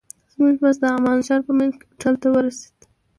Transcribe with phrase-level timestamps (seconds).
[0.31, 2.75] زموږ بس د عمان ښار په منځ کې هوټل ته ورسېد.